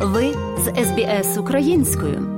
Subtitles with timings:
[0.00, 2.28] Ви з СБС українською.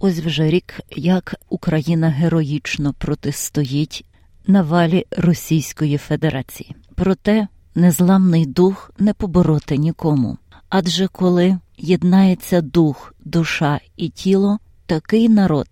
[0.00, 4.04] Ось вже рік, як Україна героїчно протистоїть
[4.46, 6.76] навалі Російської Федерації.
[6.94, 10.38] Проте незламний дух не побороти нікому.
[10.68, 15.68] Адже коли єднається дух, душа і тіло, такий народ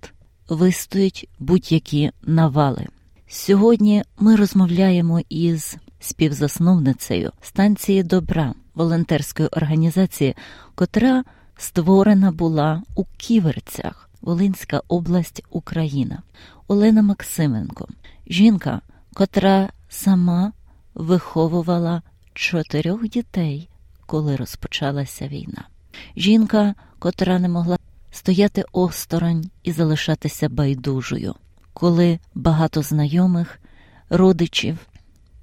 [0.48, 2.86] вистоїть будь-які навали.
[3.28, 10.36] Сьогодні ми розмовляємо із співзасновницею станції добра волонтерської організації,
[10.74, 11.24] котра
[11.56, 16.22] створена була у Ківерцях, Волинська область, Україна,
[16.68, 17.88] Олена Максименко,
[18.26, 18.80] жінка,
[19.14, 20.52] котра сама
[20.94, 22.02] виховувала
[22.34, 23.68] чотирьох дітей,
[24.06, 25.68] коли розпочалася війна.
[26.16, 27.78] Жінка, котра не могла
[28.10, 31.34] стояти осторонь і залишатися байдужою,
[31.72, 33.60] коли багато знайомих,
[34.08, 34.78] родичів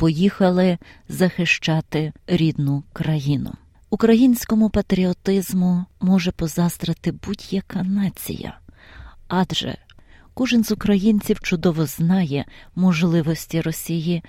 [0.02, 0.78] поїхали
[1.10, 3.54] захищати рідну країну.
[3.90, 8.58] Українському патріотизму може позастрити будь-яка нація,
[9.28, 9.78] адже
[10.34, 14.24] кожен з українців чудово знає можливості Росії,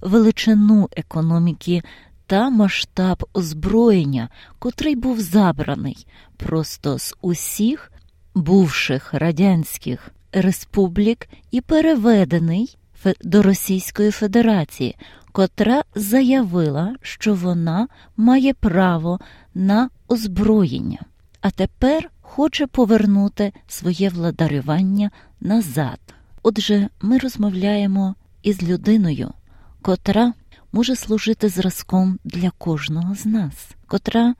[0.00, 1.82] величину економіки
[2.26, 7.92] та масштаб озброєння, котрий був забраний просто з усіх
[8.34, 12.76] бувших радянських республік і переведений
[13.24, 14.96] до Російської Федерації,
[15.32, 19.20] котра заявила, що вона має право
[19.54, 20.98] на озброєння,
[21.40, 25.98] а тепер хоче повернути своє владарювання назад.
[26.42, 29.30] Отже, ми розмовляємо із людиною,
[29.82, 30.32] котра
[30.72, 34.34] може служити зразком для кожного з нас, котра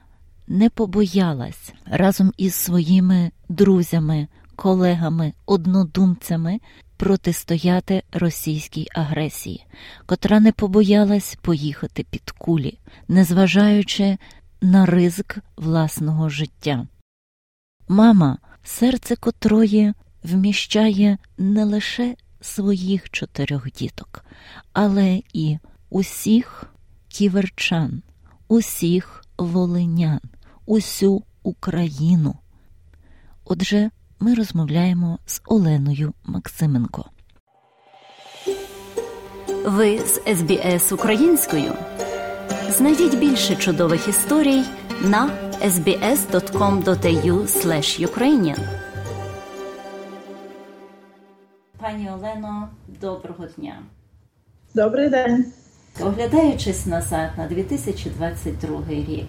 [0.48, 6.60] не побоялась разом із своїми друзями, колегами, однодумцями
[6.96, 9.66] протистояти російській агресії,
[10.06, 12.78] котра не побоялась поїхати під кулі,
[13.08, 14.18] незважаючи
[14.60, 16.86] на ризик власного життя.
[17.88, 24.24] Мама, серце котрої вміщає не лише своїх чотирьох діток,
[24.72, 25.58] але і
[25.90, 26.64] усіх
[27.08, 28.02] ківерчан,
[28.48, 30.20] усіх волинян,
[30.66, 32.34] усю Україну.
[33.44, 37.04] Отже, ми розмовляємо з Оленою Максименко.
[39.66, 41.72] Ви з СБС українською.
[42.68, 44.62] Знайдіть більше чудових історій
[45.04, 45.30] на
[45.62, 47.46] sbs.com.au
[48.06, 48.58] ukrainian
[51.78, 52.68] Пані Олено,
[53.00, 53.82] доброго дня.
[54.74, 55.52] Добрий день.
[56.02, 59.28] Оглядаючись назад на 2022 рік,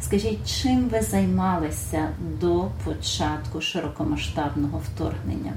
[0.00, 2.08] скажіть, чим ви займалися
[2.40, 5.52] до початку широкомасштабного вторгнення?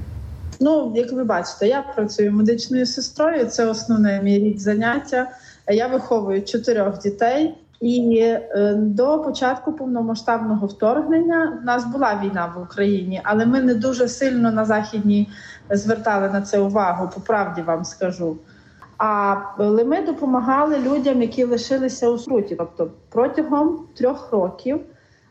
[0.60, 3.46] Ну, як ви бачите, я працюю медичною сестрою.
[3.46, 5.30] Це основне мій рід заняття.
[5.68, 7.54] Я виховую чотирьох дітей.
[7.80, 13.74] І е, до початку повномасштабного вторгнення в нас була війна в Україні, але ми не
[13.74, 15.28] дуже сильно на західній
[15.70, 17.10] звертали на це увагу.
[17.14, 18.36] По правді вам скажу.
[18.98, 19.36] А
[19.84, 22.56] ми допомагали людям, які лишилися у скруті.
[22.56, 24.80] Тобто протягом трьох років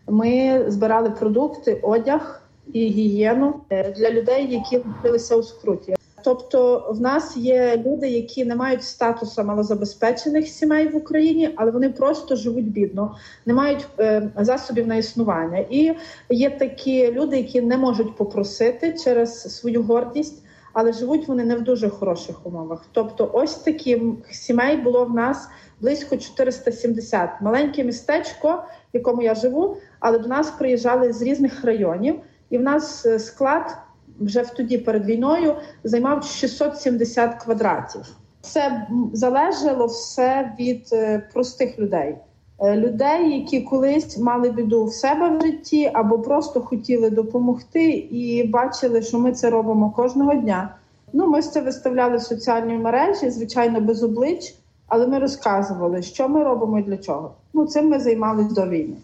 [0.07, 2.41] ми збирали продукти, одяг
[2.73, 5.95] і гігієну е, для людей, які лишилися у скруті.
[6.23, 11.89] Тобто, в нас є люди, які не мають статусу малозабезпечених сімей в Україні, але вони
[11.89, 15.66] просто живуть бідно, не мають е, засобів на існування.
[15.69, 15.94] І
[16.29, 20.44] є такі люди, які не можуть попросити через свою гордість
[20.79, 22.85] але живуть вони не в дуже хороших умовах.
[22.91, 24.01] Тобто, ось такі
[24.31, 25.49] сімей було в нас
[25.81, 27.29] близько 470.
[27.41, 32.61] Маленьке містечко, в якому я живу, але до нас приїжджали з різних районів, і в
[32.61, 33.77] нас е, склад
[34.19, 38.01] вже в тоді перед війною займав 670 квадратів.
[38.41, 42.17] Це залежало все від е, простих людей.
[42.59, 48.47] Е, людей, які колись мали біду в себе в житті, або просто хотіли допомогти і
[48.47, 50.75] бачили, що ми це робимо кожного дня.
[51.13, 54.56] Ну, ми це виставляли в соціальні мережі, звичайно, без облич,
[54.88, 57.31] але ми розказували, що ми робимо і для чого.
[57.53, 58.95] Ну, цим ми займалися до війни.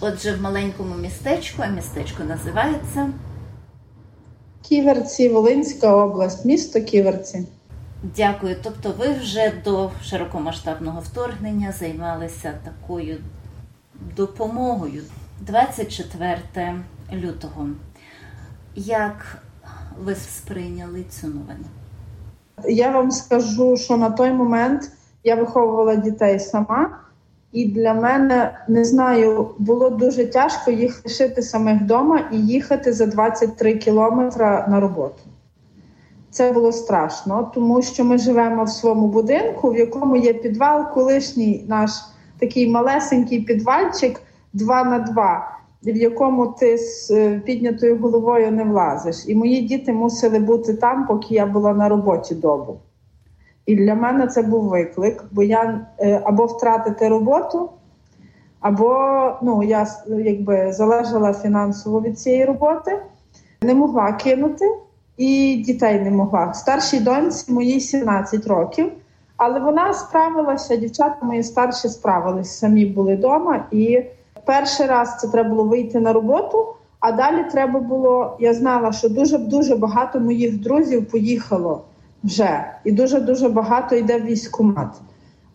[0.00, 3.12] Отже, в маленькому містечку, а містечко називається
[4.62, 7.46] Ківерці, Волинська область, місто Ківерці.
[8.04, 8.56] Дякую.
[8.62, 13.16] Тобто, ви вже до широкомасштабного вторгнення займалися такою
[14.16, 15.02] допомогою
[15.40, 16.38] 24
[17.12, 17.68] лютого.
[18.74, 19.38] Як
[20.04, 21.64] ви сприйняли цю новину?
[22.64, 24.90] Я вам скажу, що на той момент
[25.24, 26.98] я виховувала дітей сама,
[27.52, 33.06] і для мене не знаю, було дуже тяжко їх лишити самих вдома і їхати за
[33.06, 35.20] 23 кілометри на роботу.
[36.34, 41.64] Це було страшно, тому що ми живемо в своєму будинку, в якому є підвал, колишній
[41.68, 41.90] наш
[42.38, 44.20] такий малесенький підвальчик,
[44.52, 49.24] два на два, в якому ти з е, піднятою головою не влазиш.
[49.26, 52.78] І мої діти мусили бути там, поки я була на роботі добу.
[53.66, 57.70] І для мене це був виклик, бо я е, або втратити роботу,
[58.60, 63.02] або ну, я якби залежала фінансово від цієї роботи,
[63.62, 64.64] не могла кинути
[65.16, 66.54] і дітей не могла.
[66.54, 68.92] Старшій доньці моїй 17 років,
[69.36, 73.66] але вона справилася, дівчата мої старші справились, самі були вдома.
[73.70, 74.02] І
[74.44, 76.66] перший раз це треба було вийти на роботу.
[77.00, 78.36] А далі треба було.
[78.40, 81.84] Я знала, що дуже дуже багато моїх друзів поїхало
[82.24, 84.88] вже, і дуже дуже багато йде в військкомат.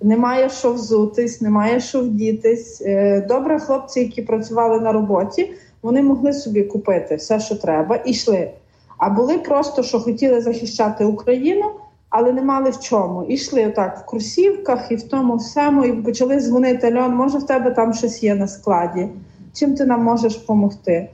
[0.01, 2.81] Немає що взутись, немає що вдітись.
[2.85, 8.11] Е, добре, хлопці, які працювали на роботі, вони могли собі купити все, що треба, і
[8.11, 8.51] йшли.
[8.99, 11.65] А були просто, що хотіли захищати Україну,
[12.09, 13.23] але не мали в чому.
[13.23, 17.45] І йшли так в курсівках і в тому всьому, і почали дзвонити Льон, може в
[17.45, 19.09] тебе там щось є на складі,
[19.53, 21.09] чим ти нам можеш допомогти?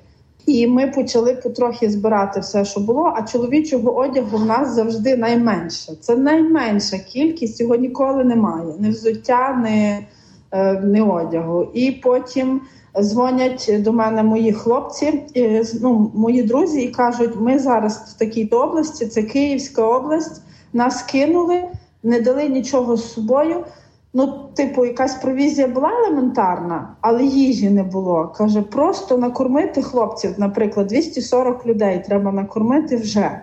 [0.45, 3.13] І ми почали потрохи збирати все, що було.
[3.15, 5.95] А чоловічого одягу в нас завжди найменше.
[6.01, 8.73] Це найменша кількість, його ніколи немає.
[8.79, 10.07] Ні взуття, ні,
[10.51, 11.67] е, ні одягу.
[11.73, 12.61] І потім
[13.01, 15.23] дзвонять до мене мої хлопці,
[15.81, 20.41] ну мої друзі, і кажуть: ми зараз в такій області, це Київська область,
[20.73, 21.63] нас кинули,
[22.03, 23.63] не дали нічого з собою.
[24.17, 28.33] Ну, типу, якась провізія була елементарна, але їжі не було.
[28.37, 33.41] Каже, просто накормити хлопців, наприклад, 240 людей треба накормити вже.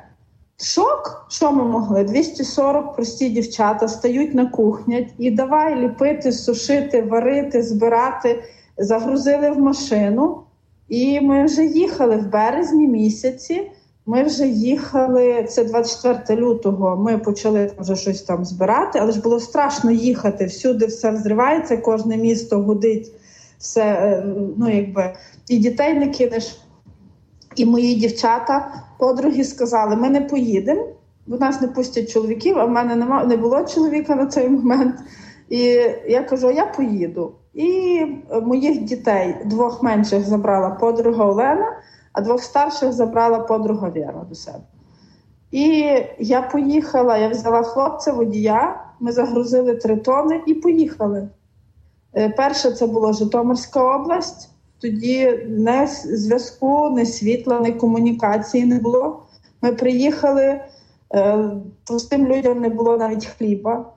[0.60, 2.04] Шок, що ми могли?
[2.04, 8.44] 240 прості дівчата стають на кухнях і давай ліпити, сушити, варити, збирати
[8.78, 10.42] загрузили в машину,
[10.88, 13.70] і ми вже їхали в березні місяці.
[14.06, 15.44] Ми вже їхали.
[15.48, 16.96] Це 24 лютого.
[16.96, 20.44] Ми почали вже щось там збирати, але ж було страшно їхати.
[20.44, 23.12] Всюди все взривається, кожне місто гудить,
[23.58, 24.24] все е,
[24.56, 25.14] ну якби
[25.48, 26.58] і дітей не кинеш.
[27.56, 30.86] І мої дівчата, подруги сказали: ми не поїдемо,
[31.26, 32.58] бо нас не пустять чоловіків.
[32.58, 34.94] А в мене нема не було чоловіка на цей момент.
[35.48, 35.58] І
[36.08, 37.32] я кажу: я поїду.
[37.54, 38.00] І
[38.42, 41.76] моїх дітей двох менших забрала подруга Олена,
[42.12, 44.64] а двох старших забрала подруга Віра до себе.
[45.50, 51.28] І я поїхала, я взяла хлопця водія, ми загрузили три тони і поїхали.
[52.16, 54.50] Е, перше це була Житомирська область,
[54.80, 59.22] тоді не зв'язку, не світла, не комунікації не було.
[59.62, 60.60] Ми приїхали,
[61.14, 61.50] е,
[61.84, 63.92] простим людям не було навіть хліба.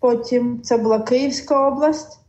[0.00, 2.19] Потім це була Київська область.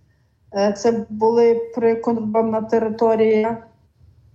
[0.56, 3.58] Е, це були прикордонна територія.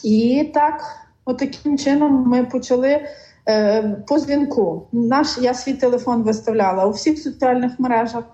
[0.02, 0.84] І так,
[1.24, 3.00] отаким чином ми почали
[3.48, 4.88] е, по дзвінку.
[4.92, 8.24] Наш я свій телефон виставляла у всіх соціальних мережах.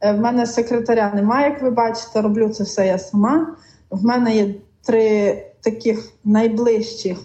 [0.00, 3.56] Е, в мене секретаря немає, як ви бачите, роблю це все я сама.
[3.90, 7.18] В мене є три таких найближчих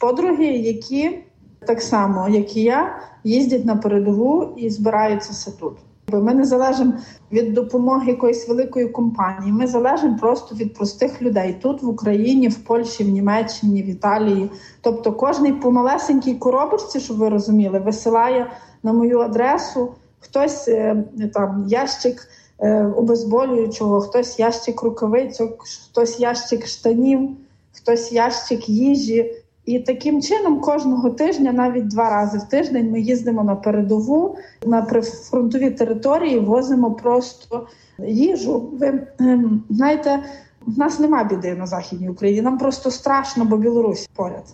[0.00, 1.18] подруги, які
[1.66, 5.78] так само, як і я, їздять на передову і збираються все тут.
[6.12, 6.92] Ми не залежимо
[7.32, 9.52] від допомоги якоїсь великої компанії.
[9.52, 14.50] Ми залежимо просто від простих людей тут, в Україні, в Польщі, в Німеччині, в Італії.
[14.80, 18.50] Тобто, кожний по малесенькій коробочці, щоб ви розуміли, висилає
[18.82, 19.88] на мою адресу
[20.20, 22.28] хтось е, там ящик
[22.58, 27.30] е, обезболюючого, хтось ящик рукавицю, хтось ящик штанів,
[27.72, 29.34] хтось ящик їжі.
[29.68, 34.82] І таким чином кожного тижня, навіть два рази в тиждень, ми їздимо на передову на
[34.82, 37.66] прифронтові території, возимо просто
[37.98, 38.70] їжу.
[38.72, 40.22] Ви ем, знаєте,
[40.66, 42.42] в нас нема біди на західній Україні.
[42.42, 44.44] Нам просто страшно, бо Білорусь поряд.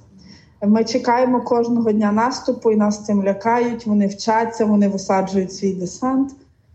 [0.63, 3.87] Ми чекаємо кожного дня наступу, і нас цим лякають.
[3.87, 6.33] Вони вчаться, вони висаджують свій десант.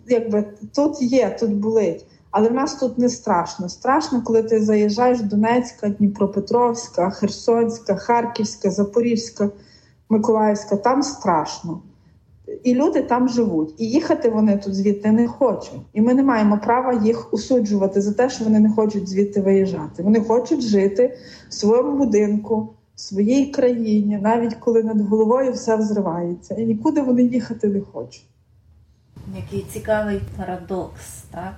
[0.07, 2.05] Якби тут є, тут болить.
[2.31, 3.69] Але в нас тут не страшно.
[3.69, 9.49] Страшно, коли ти заїжджаєш Донецька, Дніпропетровська, Херсонська, Харківська, Запорізька,
[10.09, 10.77] Миколаївська.
[10.77, 11.81] Там страшно.
[12.63, 13.75] І люди там живуть.
[13.77, 15.81] І їхати вони тут звідти не хочуть.
[15.93, 20.03] І ми не маємо права їх усуджувати за те, що вони не хочуть звідти виїжджати.
[20.03, 21.17] Вони хочуть жити
[21.49, 26.55] в своєму будинку, в своїй країні, навіть коли над головою все взривається.
[26.55, 28.25] І нікуди вони їхати не хочуть.
[29.35, 31.55] Який цікавий парадокс, так?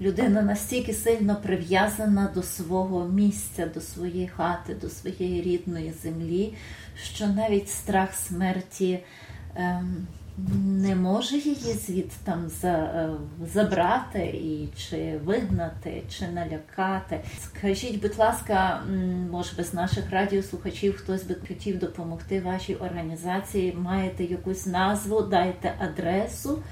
[0.00, 6.54] Людина настільки сильно прив'язана до свого місця, до своєї хати, до своєї рідної землі,
[7.02, 8.98] що навіть страх смерті
[9.54, 10.06] ем,
[10.64, 13.10] не може її звідти там за, е,
[13.54, 17.20] забрати і чи вигнати, чи налякати.
[17.42, 18.82] Скажіть, будь ласка,
[19.30, 23.72] може без наших радіослухачів хтось би хотів допомогти вашій організації?
[23.78, 26.62] Маєте якусь назву, дайте адресу.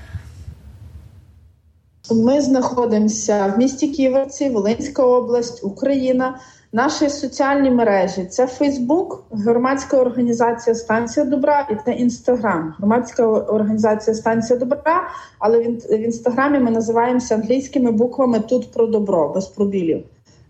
[2.10, 6.38] Ми знаходимося в місті Ківерці, Волинська область, Україна.
[6.72, 12.74] Наші соціальні мережі це Фейсбук, громадська організація Станція Добра і це Інстаграм.
[12.78, 19.46] Громадська організація Станція Добра, але в інстаграмі ми називаємося англійськими буквами Тут про добро, без
[19.46, 20.04] пробілів.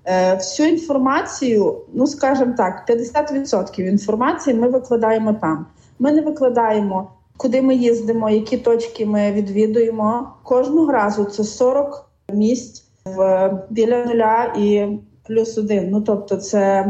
[0.05, 5.67] Е, всю інформацію, ну скажімо так, 50% інформації ми викладаємо там.
[5.99, 7.11] Ми не викладаємо,
[7.43, 10.29] куди ми їздимо, які точки ми відвідуємо.
[10.43, 15.91] Кожного разу це 40 місць в біля нуля і плюс один.
[15.91, 16.87] Ну тобто, це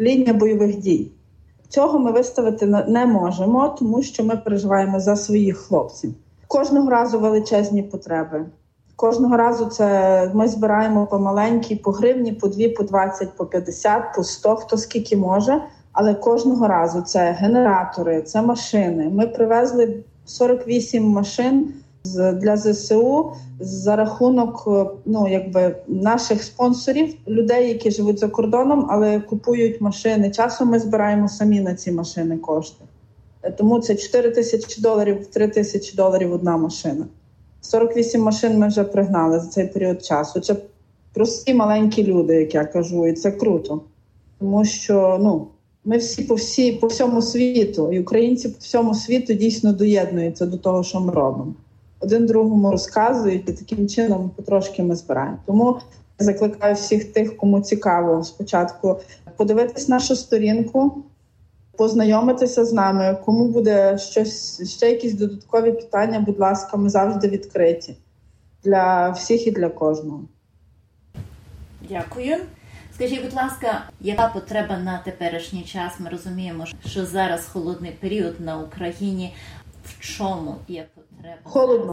[0.00, 1.12] лінія бойових дій.
[1.68, 6.14] Цього ми виставити не можемо, тому що ми переживаємо за своїх хлопців.
[6.48, 8.46] Кожного разу величезні потреби.
[8.96, 14.02] Кожного разу це ми збираємо по маленькій, по гривні, по дві, по 20, по 50,
[14.16, 15.62] по 100, хто скільки може.
[15.96, 19.08] Але кожного разу це генератори, це машини.
[19.12, 21.72] Ми привезли 48 машин
[22.14, 24.68] для ЗСУ за рахунок
[25.04, 30.30] ну якби наших спонсорів, людей, які живуть за кордоном, але купують машини.
[30.30, 32.84] Часом ми збираємо самі на ці машини кошти.
[33.56, 37.06] Тому це 4 тисячі доларів, 3 тисячі доларів одна машина.
[37.60, 40.40] 48 машин ми вже пригнали за цей період часу.
[40.40, 40.56] Це
[41.12, 43.80] прості маленькі люди, як я кажу, і це круто,
[44.38, 45.46] тому що ну.
[45.88, 50.56] Ми всі по всі по всьому світу, і українці по всьому світу дійсно доєднуються до
[50.56, 51.54] того, що ми робимо.
[52.00, 55.38] Один другому розказують, і таким чином потрошки ми збираємо.
[55.46, 55.78] Тому
[56.20, 58.96] я закликаю всіх тих, кому цікаво спочатку
[59.36, 61.02] подивитись нашу сторінку,
[61.76, 63.18] познайомитися з нами.
[63.24, 67.96] Кому буде щось ще якісь додаткові питання, будь ласка, ми завжди відкриті
[68.64, 70.20] для всіх і для кожного.
[71.88, 72.36] Дякую.
[72.96, 75.92] Скажіть, будь ласка, яка потреба на теперішній час?
[76.00, 79.34] Ми розуміємо, що зараз холодний період на Україні.
[79.84, 81.36] В чому є потреба?
[81.42, 81.92] Холодно.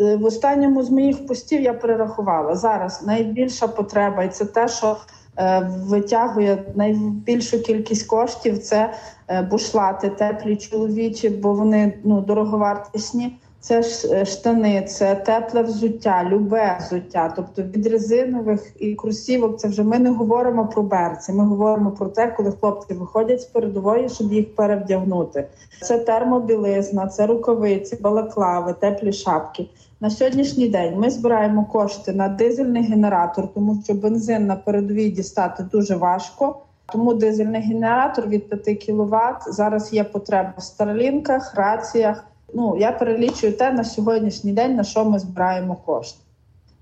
[0.00, 4.96] Е, в останньому з моїх постів я перерахувала зараз найбільша потреба, і це те, що
[5.36, 8.58] е, витягує найбільшу кількість коштів.
[8.58, 8.94] Це
[9.28, 13.38] е, бушлати, теплі чоловічі, бо вони ну дороговартісні.
[13.60, 17.32] Це е, штани, це тепле взуття, любе взуття.
[17.36, 21.32] Тобто від резинових і кросівок це вже ми не говоримо про берці.
[21.32, 25.46] Ми говоримо про те, коли хлопці виходять з передової, щоб їх перевдягнути.
[25.82, 29.68] Це термобілизна, це рукавиці, балаклави, теплі шапки.
[30.00, 35.62] На сьогоднішній день ми збираємо кошти на дизельний генератор, тому що бензин на передовій дістати
[35.72, 36.56] дуже важко.
[36.92, 39.54] Тому дизельний генератор від 5 кВт.
[39.54, 42.24] Зараз є потреба в старлінках, раціях.
[42.54, 46.20] Ну я перелічую те на сьогоднішній день, на що ми збираємо кошти.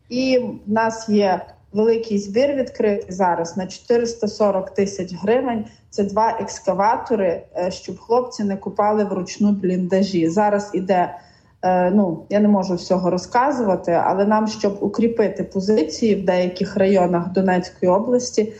[0.08, 1.40] І в нас є
[1.72, 5.64] великий збір відкритий зараз на 440 тисяч гривень.
[5.90, 10.28] Це два екскаватори, е, щоб хлопці не купали вручну бліндажі.
[10.28, 11.14] Зараз іде.
[11.62, 17.32] Е, ну, я не можу всього розказувати, але нам, щоб укріпити позиції в деяких районах
[17.32, 18.52] Донецької області,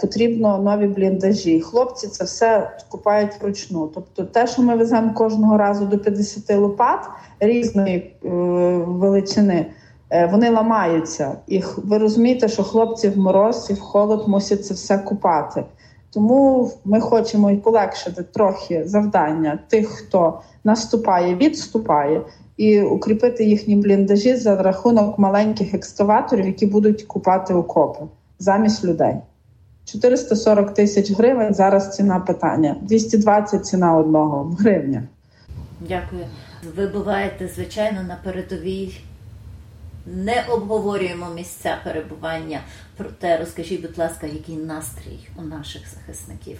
[0.00, 1.60] потрібно нові бліндажі.
[1.60, 3.90] Хлопці це все купають вручну.
[3.94, 7.00] Тобто, те, що ми веземо кожного разу до 50 лопат
[7.40, 8.28] різної е,
[8.86, 9.66] величини,
[10.10, 11.36] е, вони ламаються.
[11.46, 15.64] І ви розумієте, що хлопці в мороз і в холод мусять це все купати.
[16.12, 22.22] Тому ми хочемо і полегшити трохи завдання тих, хто наступає, відступає,
[22.56, 28.04] і укріпити їхні бліндажі за рахунок маленьких екскаваторів, які будуть купати окопи
[28.38, 29.16] замість людей.
[29.92, 31.54] 440 тисяч гривень.
[31.54, 32.76] Зараз ціна питання.
[32.82, 35.02] 220 ціна одного в гривнях.
[35.80, 36.24] Дякую.
[36.76, 39.00] Ви буваєте, звичайно, на передовій.
[40.06, 42.60] Не обговорюємо місця перебування.
[42.96, 46.58] Проте розкажіть, будь ласка, який настрій у наших захисників?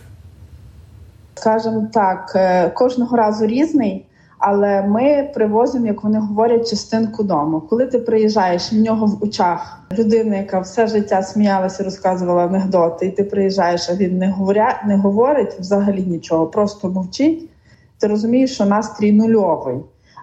[1.34, 4.06] Скажемо так, е, кожного разу різний.
[4.40, 7.60] Але ми привозимо, як вони говорять, частинку дому.
[7.60, 13.10] Коли ти приїжджаєш в нього в очах людина, яка все життя сміялася, розказувала анекдоти, і
[13.10, 17.50] ти приїжджаєш, а він не говоря, не говорить взагалі нічого, просто мовчить.
[17.98, 19.76] Ти розумієш, що настрій нульовий,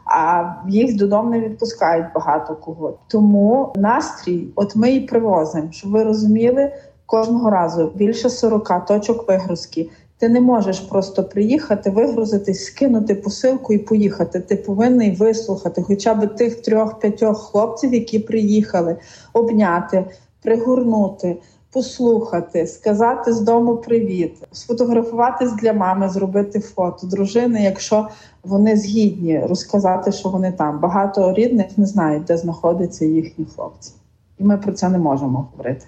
[0.06, 2.94] а їх додому не відпускають багато кого.
[3.08, 6.72] Тому настрій, от ми і привозимо, щоб ви розуміли.
[7.06, 9.90] Кожного разу більше 40 точок вигрузки.
[10.20, 14.40] Ти не можеш просто приїхати, вигрузитись, скинути посилку і поїхати.
[14.40, 18.98] Ти повинний вислухати хоча б тих трьох-п'ятьох хлопців, які приїхали,
[19.34, 20.06] обняти,
[20.44, 21.38] пригорнути,
[21.72, 28.08] послухати, сказати з дому привіт, сфотографуватись для мами, зробити фото дружини, якщо
[28.44, 30.80] вони згідні розказати, що вони там.
[30.80, 33.92] Багато рідних не знають, де знаходяться їхні хлопці,
[34.40, 35.86] і ми про це не можемо говорити.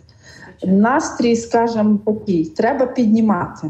[0.63, 3.69] Настрій, скажімо, такий, треба піднімати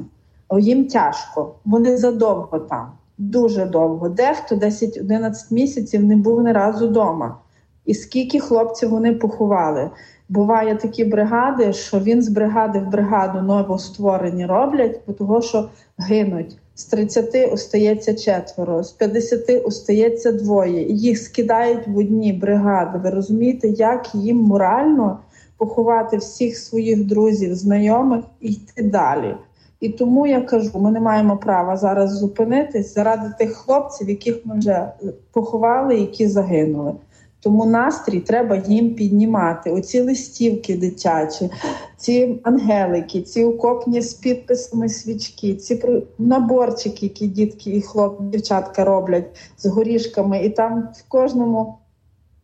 [0.57, 4.09] їм тяжко, вони задовго там, дуже довго.
[4.09, 7.37] Дехто 10-11 місяців не був ні разу вдома.
[7.85, 9.89] і скільки хлопців вони поховали.
[10.29, 16.57] Буває такі бригади, що він з бригади в бригаду новостворені роблять, тому що гинуть.
[16.75, 20.91] З 30 остається четверо, з 50 остається двоє.
[20.91, 22.99] Їх скидають в одні бригади.
[23.03, 25.19] Ви розумієте, як їм морально
[25.57, 29.35] поховати всіх своїх друзів, знайомих і йти далі.
[29.79, 34.57] І тому я кажу: ми не маємо права зараз зупинитись заради тих хлопців, яких ми
[34.59, 34.91] вже
[35.31, 36.93] поховали, які загинули.
[37.41, 39.71] Тому настрій треба їм піднімати.
[39.71, 41.49] Оці листівки дитячі,
[41.97, 45.83] ці ангелики, ці окопні з підписами свічки, ці
[46.17, 49.25] наборчики, які дітки і хлопці, дівчатка роблять
[49.57, 51.78] з горішками, і там в кожному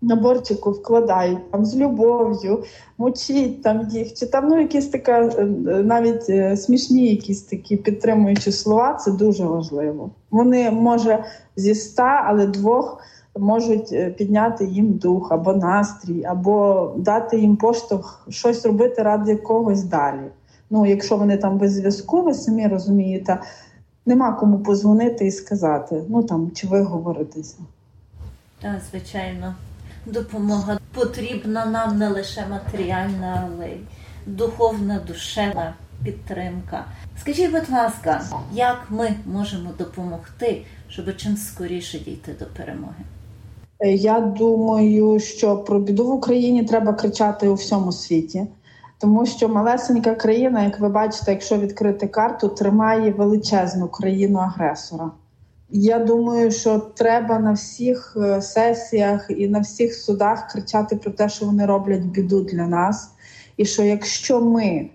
[0.05, 2.63] наборчику вкладають там з любов'ю,
[2.97, 5.45] мочіть там їх, чи там ну якісь така е,
[5.83, 8.93] навіть е, смішні, якісь такі підтримуючі слова.
[8.93, 10.09] Це дуже важливо.
[10.31, 11.23] Вони може
[11.55, 12.99] зі ста, але двох
[13.39, 19.83] можуть е, підняти їм дух або настрій, або дати їм поштовх щось робити ради когось
[19.83, 20.29] далі.
[20.69, 23.39] Ну, якщо вони там без зв'язку, ви самі розумієте,
[24.05, 27.57] нема кому позвонити і сказати, ну там чи виговоритися.
[28.61, 29.55] Так, звичайно,
[30.05, 33.77] допомога потрібна нам не лише матеріальна, але й
[34.25, 36.85] духовна, душевна підтримка.
[37.21, 38.21] Скажіть, будь ласка,
[38.53, 43.03] як ми можемо допомогти, щоб чим скоріше дійти до перемоги?
[43.79, 48.47] Е, я думаю, що про біду в Україні треба кричати у всьому світі,
[48.99, 55.11] тому що малесенька країна, як ви бачите, якщо відкрити карту, тримає величезну країну агресора.
[55.69, 61.29] Я думаю, що треба на всіх е, сесіях і на всіх судах кричати про те,
[61.29, 63.11] що вони роблять біду для нас,
[63.57, 64.89] і що якщо ми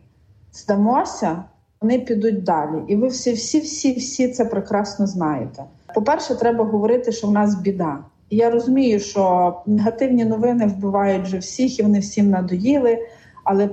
[0.53, 1.45] здамося,
[1.81, 2.83] вони підуть далі.
[2.89, 5.65] І ви всі, всі, всі, всі це прекрасно знаєте.
[5.95, 7.99] По перше, треба говорити, що в нас біда.
[8.31, 12.99] Я розумію, що негативні новини вбивають вже всіх, і вони всім надоїли.
[13.45, 13.69] Але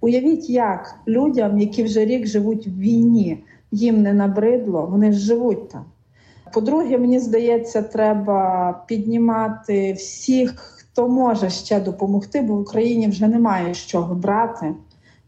[0.00, 5.68] уявіть, як людям, які вже рік живуть в війні, їм не набридло, вони ж живуть
[5.68, 5.84] там.
[6.52, 13.74] По-друге, мені здається, треба піднімати всіх, хто може ще допомогти, бо в Україні вже немає
[13.74, 14.74] з чого брати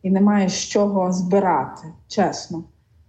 [0.02, 2.64] і немає з чого збирати, чесно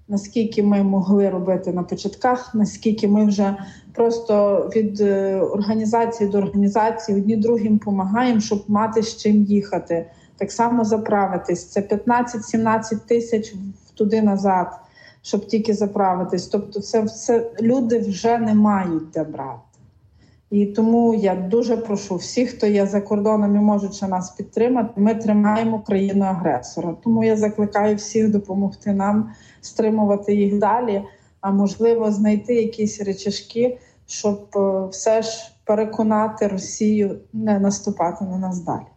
[0.08, 3.58] наскільки ми могли робити на початках, наскільки ми вже
[3.93, 10.06] просто від е, організації до організації одні другим допомагаємо, щоб мати з чим їхати.
[10.38, 11.65] Так само заправитись.
[11.65, 13.54] Це 15-17 тисяч
[13.93, 14.67] туди назад,
[15.24, 16.48] щоб тільки заправитись.
[16.48, 19.60] Тобто, це все люди вже не мають де брати.
[20.50, 25.02] І тому я дуже прошу всіх, хто є за кордоном і можуть нас підтримати.
[25.02, 26.96] Ми тримаємо країну агресора.
[27.04, 29.30] Тому я закликаю всіх допомогти нам
[29.62, 31.04] стримувати їх далі,
[31.42, 38.60] а можливо знайти якісь речашки, щоб е, все ж переконати Росію не наступати на нас
[38.60, 38.93] далі.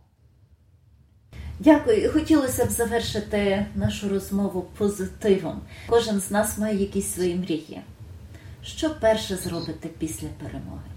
[1.59, 2.13] Дякую.
[2.13, 5.61] Хотілося б завершити нашу розмову позитивом.
[5.89, 7.81] Кожен з нас має якісь свої мрії.
[8.63, 10.91] Що перше зробити після перемоги?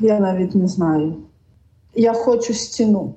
[0.00, 1.16] Я навіть не знаю.
[1.94, 3.14] Я хочу стіну,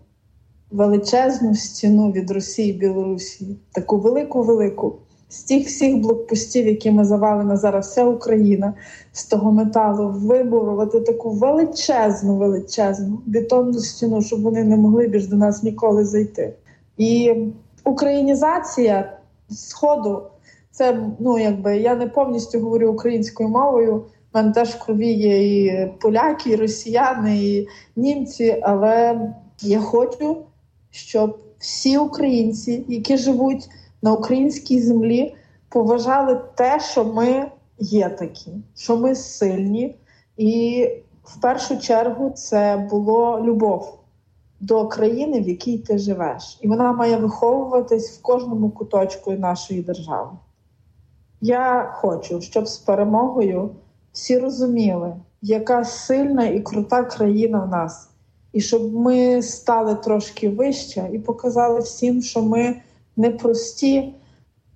[0.71, 4.99] величезну стіну від Росії і Білорусі, таку велику-велику.
[5.29, 8.73] З тих всіх блокпостів, які ми завалена зараз, вся Україна
[9.11, 15.35] з того металу виборувати таку величезну, величезну бетонну стіну, щоб вони не могли більш до
[15.35, 16.53] нас ніколи зайти.
[16.97, 17.35] І
[17.83, 19.17] українізація
[19.49, 20.21] сходу
[20.71, 24.03] це ну якби я не повністю говорю українською мовою
[24.37, 28.59] мене теж в крові є і поляки, і росіяни, і німці.
[28.61, 29.19] Але
[29.61, 30.37] я хочу,
[30.91, 33.69] щоб всі українці, які живуть
[34.01, 35.35] на українській землі,
[35.69, 39.95] поважали те, що ми є такі, що ми сильні,
[40.37, 40.87] і
[41.23, 43.93] в першу чергу це було любов.
[44.59, 50.29] До країни, в якій ти живеш, і вона має виховуватись в кожному куточку нашої держави.
[51.41, 53.69] Я хочу, щоб з перемогою
[54.11, 58.09] всі розуміли, яка сильна і крута країна в нас,
[58.53, 62.75] і щоб ми стали трошки вище і показали всім, що ми
[63.17, 64.13] не прості,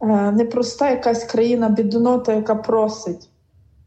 [0.01, 3.29] е, не проста якась країна біднота, яка просить,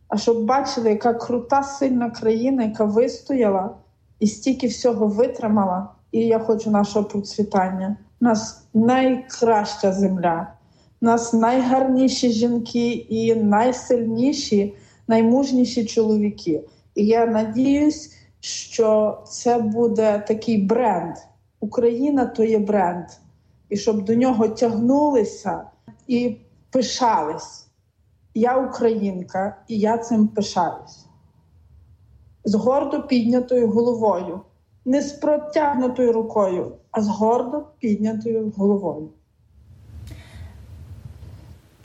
[0.09, 3.77] а щоб бачили, яка крута, сильна країна, яка вистояла
[4.21, 5.89] і стільки всього витримала.
[6.13, 7.97] І я хочу нашого процвітання.
[8.21, 10.53] У нас найкраща земля,
[11.03, 14.75] у нас найгарніші жінки і найсильніші
[15.09, 16.65] наймужніші чоловіки.
[16.95, 21.15] І я надіюсь, що це буде такий бренд.
[21.61, 23.05] Україна то є бренд,
[23.69, 25.65] і щоб до нього тягнулися
[26.07, 26.37] і
[26.71, 27.67] пишались.
[28.35, 31.07] Я українка, і я цим пишаюсь.
[32.45, 34.41] з гордо піднятою головою,
[34.85, 39.09] не з протягнутою рукою, а з гордо піднятою головою.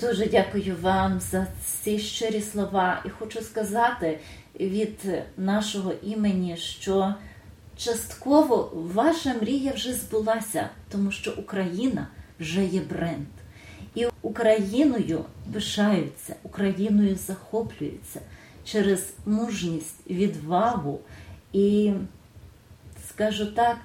[0.01, 1.47] Дуже дякую вам за
[1.81, 4.19] ці щирі слова, і хочу сказати
[4.59, 7.13] від нашого імені, що
[7.79, 12.07] частково ваша мрія вже збулася, тому що Україна
[12.39, 13.27] вже є бренд.
[13.95, 18.21] І Україною пишаються, Україною захоплюються
[18.63, 20.99] через мужність, відвагу
[21.53, 21.93] і,
[23.09, 23.77] скажу так,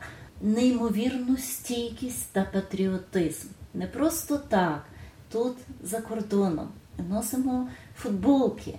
[0.42, 3.48] неймовірну стійкість та патріотизм.
[3.74, 4.85] Не просто так,
[5.33, 6.68] тут за кордоном
[7.09, 8.74] носимо футболки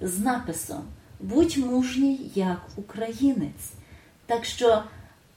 [0.00, 0.82] з написом
[1.20, 3.70] Будь мужній як українець.
[4.26, 4.82] Так що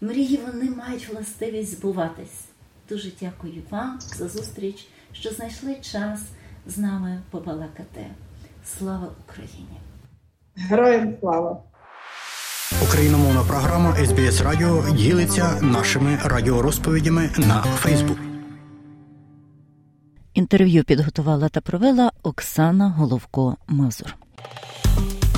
[0.02, 2.46] мрії вони мають властивість збуватись.
[2.90, 6.22] Дуже дякую вам за зустріч, що знайшли час
[6.68, 8.08] з нами побалакати.
[8.78, 9.78] Слава Україні!
[10.56, 11.64] Героям слава!
[12.84, 18.18] Україномовна програма СБС Радіо ділиться нашими радіорозповідями на Фейсбук.
[20.34, 24.16] Інтерв'ю підготувала та провела Оксана Головко Мазур.